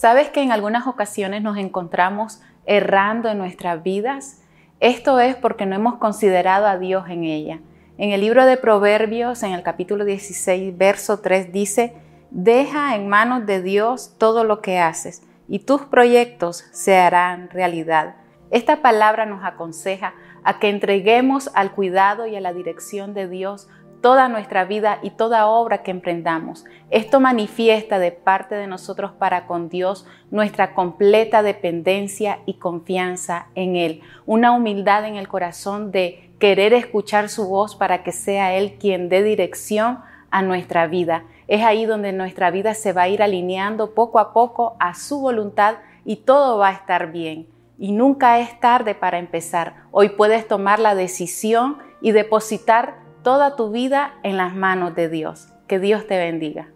[0.00, 4.40] ¿Sabes que en algunas ocasiones nos encontramos errando en nuestras vidas?
[4.80, 7.60] Esto es porque no hemos considerado a Dios en ella.
[7.98, 11.92] En el libro de Proverbios, en el capítulo 16, verso 3, dice,
[12.30, 18.14] Deja en manos de Dios todo lo que haces y tus proyectos se harán realidad.
[18.50, 20.14] Esta palabra nos aconseja
[20.44, 23.68] a que entreguemos al cuidado y a la dirección de Dios
[24.00, 26.64] toda nuestra vida y toda obra que emprendamos.
[26.90, 33.76] Esto manifiesta de parte de nosotros para con Dios nuestra completa dependencia y confianza en
[33.76, 38.76] Él, una humildad en el corazón de querer escuchar su voz para que sea Él
[38.80, 41.24] quien dé dirección a nuestra vida.
[41.48, 45.20] Es ahí donde nuestra vida se va a ir alineando poco a poco a su
[45.20, 47.48] voluntad y todo va a estar bien.
[47.78, 49.74] Y nunca es tarde para empezar.
[49.90, 55.48] Hoy puedes tomar la decisión y depositar toda tu vida en las manos de Dios.
[55.66, 56.68] Que Dios te bendiga.